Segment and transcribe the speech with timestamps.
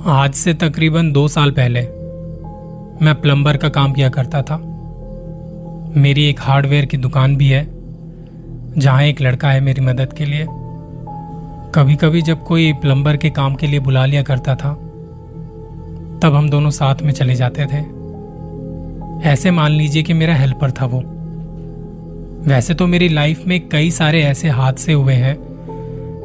[0.00, 1.80] आज से तकरीबन दो साल पहले
[3.04, 4.56] मैं प्लम्बर का काम किया करता था।
[5.96, 7.66] मेरी एक हार्डवेयर की दुकान भी है,
[8.78, 10.46] जहाँ एक लड़का है मेरी मदद के लिए।
[11.74, 14.72] कभी कभी जब कोई प्लम्बर के काम के लिए बुला लिया करता था,
[16.22, 17.84] तब हम दोनों साथ में चले जाते थे।
[19.28, 21.02] ऐसे मान लीजिए कि मेरा हेल्पर था वो।
[22.48, 25.36] वैसे तो मेरी लाइफ में कई सारे ऐसे हादसे हुए हैं,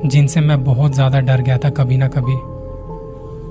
[0.06, 2.55] जिनसे मैं बहुत ज़्यादा डर गया था कभी ना कभी।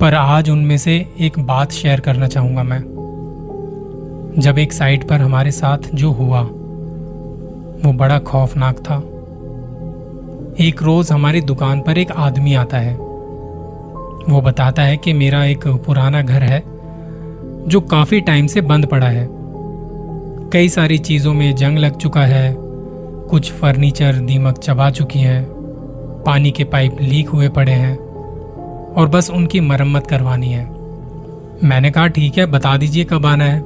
[0.00, 2.80] पर आज उनमें से एक बात शेयर करना चाहूँगा मैं।
[4.38, 6.40] जब एक साइट पर हमारे साथ जो हुआ,
[7.84, 8.96] वो बड़ा खौफनाक था।
[10.64, 12.94] एक रोज हमारी दुकान पर एक आदमी आता है।
[14.28, 16.62] वो बताता है कि मेरा एक पुराना घर है,
[17.68, 19.28] जो काफ़ी टाइम से बंद पड़ा है।
[20.52, 22.56] कई सारी चीज़ों में जंग लग चुका है,
[23.30, 25.44] कुछ फर्नीचर दीमक चबा चुकी हैं,
[26.26, 28.03] पानी के पाइप लीक हुए पड़े हैं।
[28.96, 30.64] और बस उनकी मरम्मत करवानी है।
[31.64, 33.62] मैंने कहा, ठीक है, बता दीजिए कब आना है?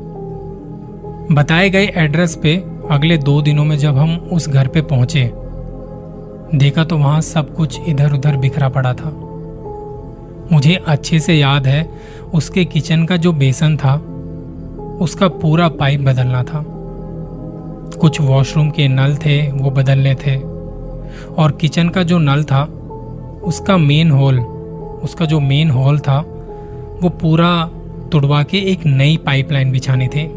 [1.35, 5.33] बताए गए एड्रेस पे अगले दो दिनों में जब हम उस घर पे पहुँचे,
[6.55, 9.13] देखा तो वहाँ सब कुछ इधर उधर बिखरा पड़ा था।
[10.53, 11.91] मुझे अच्छे से याद है,
[12.35, 13.95] उसके किचन का जो बेसन था,
[15.01, 16.65] उसका पूरा पाइप बदलना था।
[18.01, 20.37] कुछ वॉशरूम के नल थे, वो बदलने थे।
[21.35, 22.65] और किचन का जो नल था,
[23.45, 24.39] उसका मेन होल
[25.03, 26.19] उसका जो मेन हॉल था,
[27.03, 27.71] वो पूरा
[28.13, 30.33] तुड़वा के एक नई पाइपलाइन बिछानी थी।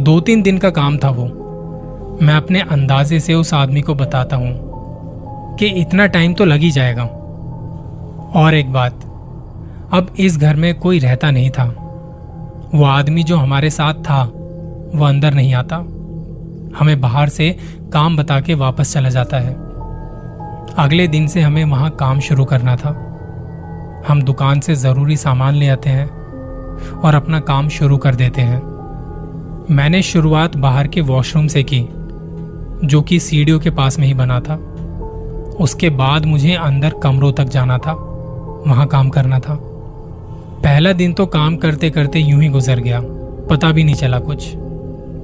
[0.00, 1.24] दो तीन दिन का काम था वो।
[2.22, 4.74] मैं अपने अंदाजे से उस आदमी को बताता हूँ
[5.56, 7.04] कि इतना टाइम तो लग ही जाएगा।
[8.34, 8.92] और एक बात,
[9.92, 11.64] अब इस घर में कोई रहता नहीं था।
[12.74, 14.22] वो आदमी जो हमारे साथ था,
[14.94, 15.76] वो अंदर नहीं आता।
[16.78, 17.56] हमें बाहर से
[17.92, 19.54] काम बता के वापस चला जाता है।
[20.78, 23.03] अगले दिन से हमें वहाँ काम शुरू करना था।
[24.08, 26.06] हम दुकान से ज़रूरी सामान ले आते हैं
[27.00, 28.62] और अपना काम शुरू कर देते हैं।
[29.70, 31.80] मैंने शुरुआत बाहर के वॉशरूम से की,
[32.86, 34.54] जो कि सीढ़ियों के पास में ही बना था।
[35.60, 37.92] उसके बाद मुझे अंदर कमरों तक जाना था,
[38.66, 39.58] वहाँ काम करना था।
[40.64, 43.00] पहला दिन तो काम करते करते यूँ ही गुजर गया,
[43.50, 44.52] पता भी नहीं चला कुछ।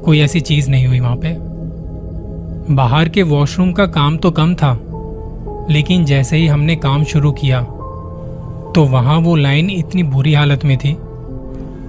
[0.04, 1.36] कोई ऐसी चीज़ नहीं हुई वहाँ पे।
[2.74, 4.72] बाहर के वॉशरूम का काम तो कम था,
[5.70, 7.60] लेकिन जैसे ही हमने काम शुरू किया
[8.74, 10.96] तो वहाँ वो लाइन इतनी बुरी हालत में थी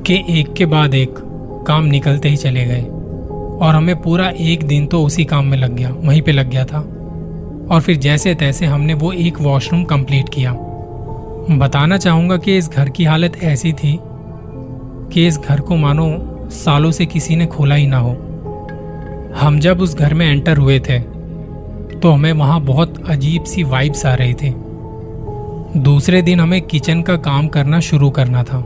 [0.08, 1.16] कि एक के बाद एक
[1.68, 2.82] काम निकलते ही चले गए।
[3.62, 6.66] और हमें पूरा एक दिन तो उसी काम में लग गया, वहीं पे लग गया
[6.66, 6.80] था।
[7.72, 10.54] और फिर जैसे तैसे हमने वो एक वॉशरूम कंप्लीट किया।
[11.58, 14.00] बताना चाहूँगा कि इस घर की हालत ऐसी थी
[15.14, 16.10] कि इस घर को मानो
[16.52, 18.12] सालों से किसी ने खोला ही ना हो।
[19.38, 21.00] हम जब उस घर में एंटर हुए थे
[22.00, 24.50] तो हमें वहाँ बहुत अजीब सी वाइब्स आ रही थी।
[25.78, 28.58] दूसरे दिन हमें किचन का काम करना शुरू करना था।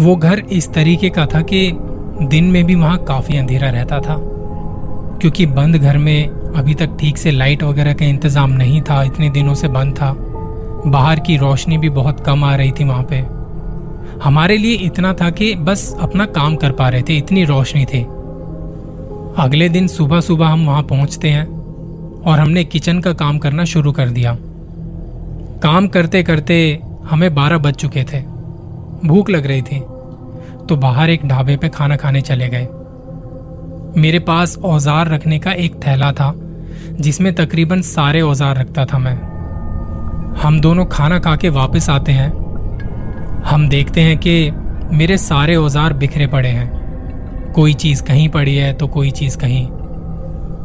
[0.00, 1.70] वो घर इस तरीके का था कि
[2.22, 4.16] दिन में भी वहाँ काफ़ी अंधेरा रहता था,
[5.20, 9.30] क्योंकि बंद घर में अभी तक ठीक से लाइट वगैरह का इंतज़ाम नहीं था, इतने
[9.30, 10.14] दिनों से बंद था।
[10.86, 13.24] बाहर की रोशनी भी बहुत कम आ रही थी वहाँ पे।
[14.24, 18.02] हमारे लिए इतना था कि बस अपना काम कर पा रहे थे, इतनी रोशनी थी।
[19.38, 21.46] अगले दिन सुबह सुबह हम वहाँ पहुँचते हैं
[22.22, 24.36] और हमने किचन का काम करना शुरू कर दिया।
[25.66, 26.56] काम करते करते
[27.10, 28.20] हमें बारह बज चुके थे।
[29.04, 29.78] भूख लग रही थी
[30.66, 32.66] तो बाहर एक ढाबे पे खाना खाने चले गए।
[33.96, 36.32] मेरे पास औज़ार रखने का एक थैला था,
[37.00, 39.14] जिसमें तकरीबन सारे औज़ार रखता था मैं।
[40.42, 42.28] हम दोनों खाना खा के वापस आते हैं।
[43.44, 44.50] हम देखते हैं कि
[44.92, 49.66] मेरे सारे औज़ार बिखरे पड़े हैं। कोई चीज़ कहीं पड़ी है तो कोई चीज़ कहीं।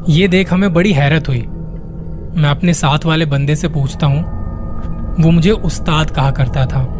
[0.10, 4.40] ये देख हमें बड़ी हैरत हुई। मैं अपने साथ वाले बंदे से पूछता हूँ
[5.20, 6.98] वो मुझे उस्ताद कहा करता था।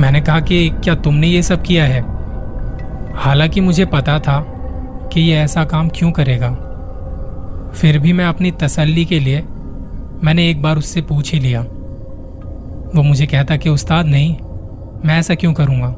[0.00, 2.00] मैंने कहा कि क्या तुमने ये सब किया है?
[3.14, 4.40] हालाँकि मुझे पता था
[5.12, 6.50] कि ये ऐसा काम क्यों करेगा।
[7.74, 9.44] फिर भी मैं अपनी तसल्ली के लिए
[10.24, 11.60] मैंने एक बार उससे पूछ ही लिया।
[12.94, 14.36] वो मुझे कहता कि, उस्ताद, नहीं,
[15.04, 15.96] मैं ऐसा क्यों करूँगा?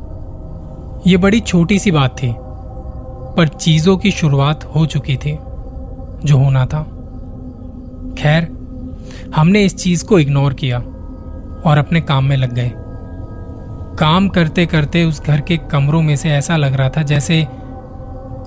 [1.07, 2.35] ये बड़ी छोटी सी बात थी,
[3.37, 5.39] पर चीज़ों की शुरुआत हो चुकी थी,
[6.25, 6.83] जो होना था।
[8.19, 8.49] खैर,
[9.37, 10.79] हमने इस चीज़ को इग्नोर किया।
[11.67, 12.73] और अपने काम में लग गए।
[13.99, 17.47] काम करते करते उस घर के कमरों में से ऐसा लग रहा था जैसे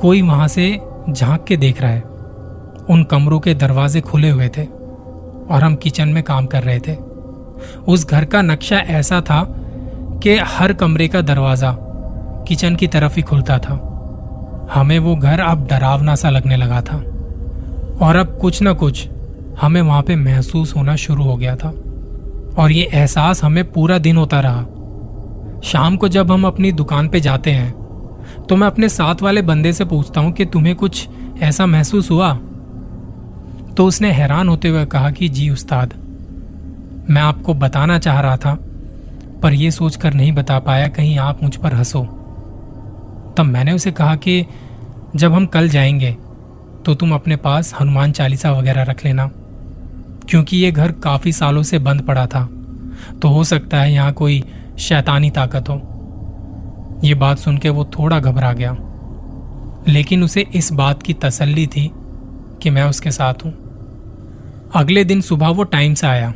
[0.01, 0.79] कोई वहाँ से
[1.09, 2.01] झाँक के देख रहा है।
[2.89, 4.63] उन कमरों के दरवाजे खुले हुए थे
[5.49, 6.95] और हम किचन में काम कर रहे थे।
[7.87, 9.43] उस घर का नक्शा ऐसा था
[10.23, 11.75] कि हर कमरे का दरवाज़ा
[12.47, 13.79] किचन की तरफ़ ही खुलता था।
[14.73, 16.97] हमें वो घर अब डरावना सा लगने लगा था
[18.05, 19.07] और अब कुछ ना कुछ
[19.61, 21.73] हमें वहाँ पे महसूस होना शुरू हो गया था।
[22.57, 24.61] और ये एहसास हमें पूरा दिन होता रहा।
[25.63, 27.71] शाम को जब हम अपनी दुकान पे जाते हैं
[28.49, 31.07] तो मैं अपने साथ वाले बंदे से पूछता हूँ कि तुम्हें कुछ
[31.41, 32.33] ऐसा महसूस हुआ?
[33.77, 35.93] तो उसने हैरान होते हुए कहा कि, जी उस्ताद,
[37.09, 38.57] मैं आपको बताना चाह रहा था,
[39.43, 42.03] पर यह सोचकर नहीं बता पाया कहीं आप मुझ पर हंसो।
[43.37, 44.45] तब मैंने उसे कहा कि,
[45.15, 46.11] जब हम कल जाएँगे
[46.85, 49.29] तो तुम अपने पास हनुमान चालीसा वगैरह रख लेना।
[50.29, 52.49] क्योंकि ये घर काफ़ी सालों से बंद पड़ा था।
[53.21, 54.43] तो हो सकता है यहाँ कोई
[54.79, 55.81] शैतानी ताकत हो।
[57.03, 58.77] ये बात सुन के वो थोड़ा घबरा गया।
[59.87, 61.91] लेकिन उसे इस बात की तसल्ली थी
[62.61, 63.53] कि मैं उसके साथ हूँ।
[64.75, 66.33] अगले दिन सुबह वो टाइम से आया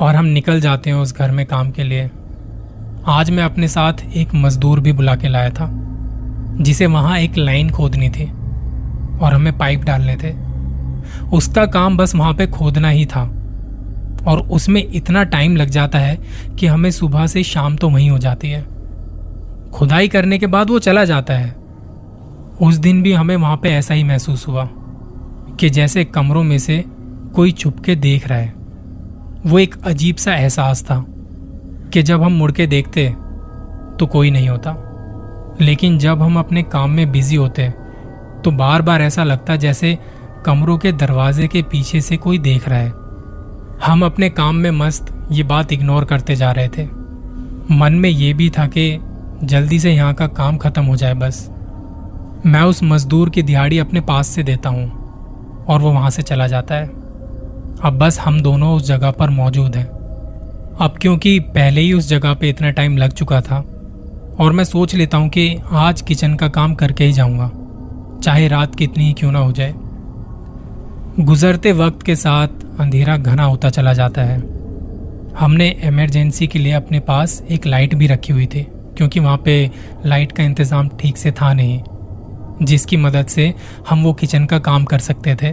[0.00, 2.10] और हम निकल जाते हैं उस घर में काम के लिए।
[3.06, 5.70] आज मैं अपने साथ एक मजदूर भी बुला के लाया था,
[6.60, 8.24] जिसे वहाँ एक लाइन खोदनी थी
[9.18, 10.49] और हमें पाइप डालने थे।
[11.32, 13.22] उसका काम बस वहाँ पे खोदना ही था।
[14.26, 16.18] और उसमें इतना टाइम लग जाता है
[16.58, 18.62] कि हमें सुबह से शाम तो वहीं हो जाती है।
[19.72, 21.54] खुदाई करने के बाद वो चला जाता है।
[22.60, 24.68] उस दिन भी हमें वहाँ पे ऐसा ही महसूस हुआ
[25.60, 26.84] कि जैसे कमरों में से
[27.34, 28.54] कोई छुपके देख रहा है।
[29.46, 31.04] वो एक अजीब सा एहसास था
[31.92, 33.08] कि जब हम मुड़ के देखते
[33.98, 34.76] तो कोई नहीं होता।
[35.60, 37.68] लेकिन जब हम अपने काम में बिज़ी होते
[38.44, 39.98] तो बार बार ऐसा लगता जैसे
[40.46, 42.92] कमरों के दरवाजे के पीछे से कोई देख रहा है।
[43.84, 46.84] हम अपने काम में मस्त ये बात इग्नोर करते जा रहे थे।
[47.72, 48.98] मन में ये भी था कि
[49.44, 51.48] जल्दी से यहाँ का काम खत्म हो जाए बस।
[52.46, 56.46] मैं उस मजदूर की दिहाड़ी अपने पास से देता हूँ और वो वहाँ से चला
[56.46, 59.86] जाता है। अब बस हम दोनों उस जगह पर मौजूद हैं।
[60.80, 63.58] अब क्योंकि पहले ही उस जगह पे इतना टाइम लग चुका था
[64.40, 67.50] और मैं सोच लेता हूँ कि आज किचन का काम करके ही जाऊँगा,
[68.22, 69.74] चाहे रात कितनी ही क्यों ना हो जाए।
[71.20, 72.48] गुजरते वक्त के साथ
[72.80, 74.36] अंधेरा घना होता चला जाता है।
[75.38, 78.62] हमने इमरजेंसी के लिए अपने पास एक लाइट भी रखी हुई थी,
[78.96, 79.70] क्योंकि वहाँ पे
[80.06, 81.80] लाइट का इंतज़ाम ठीक से था नहीं,
[82.62, 83.52] जिसकी मदद से
[83.88, 85.52] हम वो किचन का काम कर सकते थे।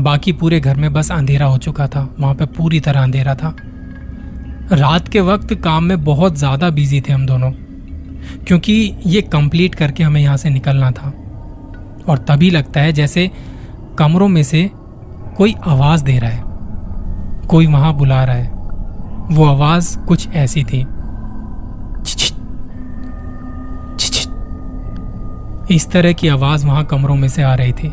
[0.00, 3.54] बाकी पूरे घर में बस अंधेरा हो चुका था, वहाँ पे पूरी तरह अंधेरा था।
[4.72, 7.50] रात के वक्त काम में बहुत ज़्यादा बिज़ी थे हम दोनों,
[8.46, 11.12] क्योंकि ये कंप्लीट करके हमें यहाँ से निकलना था।
[12.08, 13.30] और तभी लगता है जैसे
[13.98, 14.70] कमरों में से
[15.36, 16.42] कोई आवाज़ दे रहा है,
[17.48, 18.50] कोई वहाँ बुला रहा है।
[19.30, 20.86] वो आवाज़ कुछ ऐसी थी।
[25.74, 27.88] इस तरह की आवाज़ वहाँ कमरों में से आ रही थी।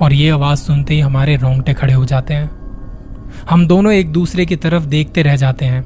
[0.00, 2.50] और ये आवाज़ सुनते ही हमारे रोंगटे खड़े हो जाते हैं।
[3.50, 5.84] हम दोनों एक दूसरे की तरफ़ देखते रह जाते हैं।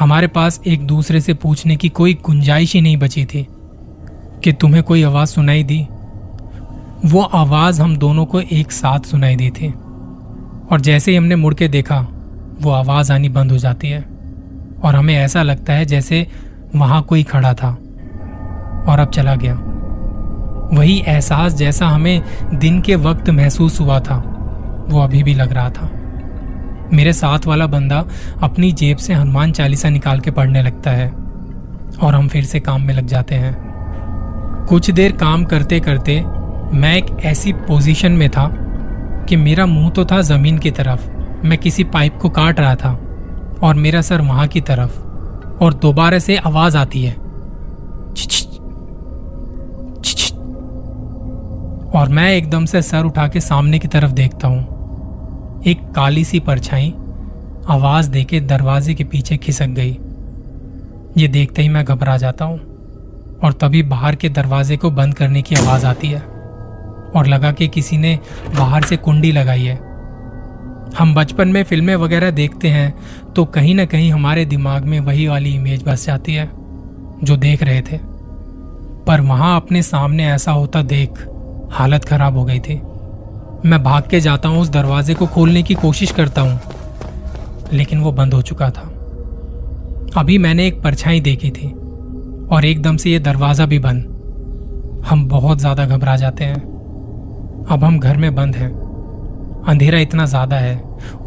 [0.00, 3.46] हमारे पास एक दूसरे से पूछने की कोई गुंजाइश ही नहीं बची थी
[4.44, 5.86] कि तुम्हें कोई आवाज़ सुनाई दी।
[7.04, 9.68] वो आवाज़ हम दोनों को एक साथ सुनाई दी थी
[10.72, 12.06] और जैसे ही हमने मुड़ के देखा,
[12.62, 14.04] वो आवाज़ आनी बंद हो जाती है।
[14.84, 16.26] और हमें ऐसा लगता है जैसे
[16.76, 17.68] वहाँ कोई खड़ा था
[18.88, 19.54] और अब चला गया।
[20.78, 22.22] वही एहसास जैसा हमें
[22.54, 24.16] दिन के वक्त महसूस हुआ था,
[24.88, 25.90] वो अभी भी लग रहा था।
[26.92, 28.04] मेरे साथ वाला बंदा
[28.42, 31.08] अपनी जेब से हनुमान चालीसा निकाल के पढ़ने लगता है
[32.02, 33.64] और हम फिर से काम में लग जाते हैं।
[34.68, 36.24] कुछ देर काम करते करते
[36.74, 38.48] मैं एक ऐसी पोजीशन में था
[39.28, 41.08] कि मेरा मुँह तो था ज़मीन की तरफ़।
[41.46, 42.90] मैं किसी पाइप को काट रहा था
[43.62, 44.98] और मेरा सर वहाँ की तरफ़।
[45.64, 47.12] और दोबारा से आवाज़ आती है।
[51.94, 56.40] और मैं एकदम से सर उठा के सामने की तरफ़ देखता हूँ। एक काली सी
[56.40, 56.94] परछाई
[57.68, 59.98] आवाज़ देके दरवाजे के पीछे खिसक गई।
[61.18, 62.58] ये देखते ही मैं घबरा जाता हूँ
[63.44, 66.33] और तभी बाहर के दरवाजे को बंद करने की आवाज़ आती है।
[67.14, 68.18] और लगा कि किसी ने
[68.48, 69.76] बाहर से कुंडी लगाई है।
[70.98, 75.26] हम बचपन में फ़िल्में वगैरह देखते हैं तो कहीं ना कहीं हमारे दिमाग में वही
[75.26, 76.50] वाली इमेज बस जाती है,
[77.24, 77.98] जो देख रहे थे।
[79.06, 81.26] पर वहाँ अपने सामने ऐसा होता देख,
[81.72, 82.74] हालत खराब हो गई थी।
[83.64, 86.60] मैं भाग के जाता हूँ, उस दरवाजे को खोलने की कोशिश करता हूँ,
[87.72, 88.90] लेकिन वो बंद हो चुका था।
[90.16, 91.68] अभी मैंने एक परछाई देखी थी,
[92.46, 96.62] और एकदम से ये दरवाज़ा भी बंद। हम बहुत ज़्यादा घबरा जाते हैं।
[97.70, 98.70] अब हम घर में बंद हैं।
[99.68, 100.76] अंधेरा इतना ज़्यादा है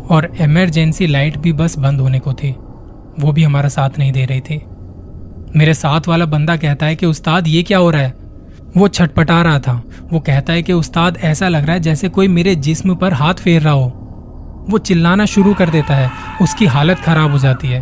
[0.09, 2.51] और इमरजेंसी लाइट भी बस बंद होने को थी।
[3.19, 4.61] वो भी हमारा साथ नहीं दे रही थी।
[5.55, 8.13] मेरे साथ वाला बंदा कहता है कि, उस्ताद, ये क्या हो रहा है?
[8.77, 12.27] वो छटपटा रहा था। वो कहता है कि, उस्ताद, ऐसा लग रहा है जैसे कोई
[12.27, 13.93] मेरे जिस्म पर हाथ फेर रहा हो।
[14.69, 17.81] वो चिल्लाना शुरू कर देता है। उसकी हालत खराब हो जाती है।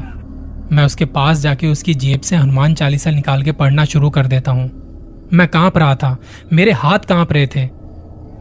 [0.72, 4.52] मैं उसके पास जाके उसकी जेब से हनुमान चालीसा निकाल के पढ़ना शुरू कर देता
[4.52, 4.72] हूँ।
[5.34, 6.18] मैं काँप रहा था।
[6.54, 7.75] मेरे हाथ काँप रहे थे।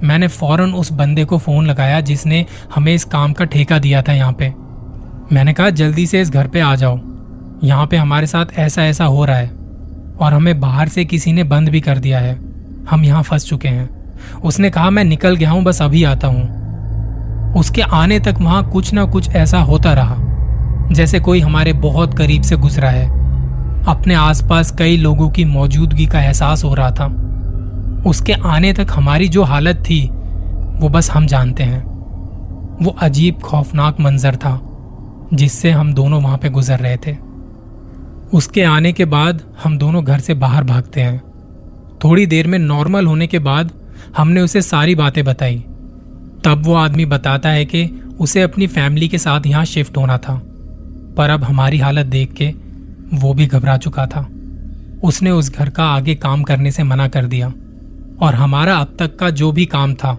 [0.04, 2.44] मैंने फ़ौरन उस बंदे को फ़ोन लगाया जिसने
[2.74, 4.52] हमें इस काम का ठेका दिया था यहाँ पे।
[5.32, 6.98] मैंने कहा, जल्दी से इस घर पे आ जाओ।
[7.64, 9.48] यहाँ पे हमारे साथ ऐसा ऐसा हो रहा है
[10.20, 12.34] और हमें बाहर से किसी ने बंद भी कर दिया है।
[12.90, 13.88] हम यहाँ फंस चुके हैं।
[14.40, 18.92] उसने कहा, मैं निकल गया हूँ, बस अभी आता हूँ। उसके आने तक वहाँ कुछ
[18.92, 20.16] ना कुछ ऐसा होता रहा,
[20.92, 23.06] जैसे कोई हमारे बहुत करीब से गुजरा है।
[23.84, 27.06] अपने आसपास कई लोगों की मौजूदगी का एहसास हो रहा था।
[28.06, 30.08] उसके आने तक हमारी जो हालत थी,
[30.80, 31.82] वो बस हम जानते हैं।
[32.82, 34.60] वो अजीब खौफनाक मंजर था,
[35.34, 37.16] जिससे हम दोनों वहाँ पे गुजर रहे थे।
[38.32, 41.22] उसके आने के बाद हम दोनों घर से बाहर भागते हैं।
[42.04, 43.70] थोड़ी देर में नॉर्मल होने के बाद
[44.16, 45.58] हमने उसे सारी बातें बताई।
[46.44, 47.84] तब वो आदमी बताता है कि
[48.20, 50.34] उसे अपनी फैमिली के साथ यहाँ शिफ्ट होना था,
[51.16, 52.52] पर अब हमारी हालत देख के
[53.14, 54.28] वो भी घबरा चुका था।
[55.04, 57.52] उसने उस घर का आगे काम करने से मना कर दिया।
[58.18, 60.18] और हमारा अब तक का जो भी काम था,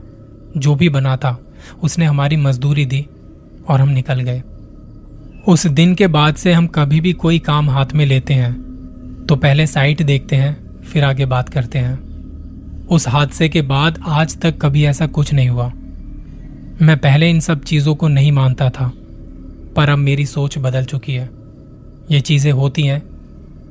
[0.57, 1.37] जो भी बना था,
[1.83, 3.05] उसने हमारी मजदूरी दी
[3.67, 4.41] और हम निकल गए।
[5.47, 8.53] उस दिन के बाद से हम कभी भी कोई काम हाथ में लेते हैं
[9.25, 14.37] तो पहले साइट देखते हैं, फिर आगे बात करते हैं। उस हादसे के बाद आज
[14.37, 15.71] तक कभी ऐसा कुछ नहीं हुआ।
[16.81, 18.91] मैं पहले इन सब चीज़ों को नहीं मानता था,
[19.75, 21.29] पर अब मेरी सोच बदल चुकी है।
[22.11, 23.01] ये चीज़ें होती हैं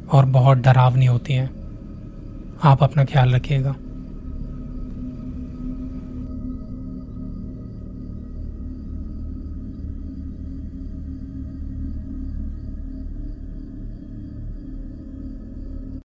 [0.08, 1.50] और बहुत डरावनी होती हैं।
[2.62, 3.74] आप अपना ख्याल रखिएगा।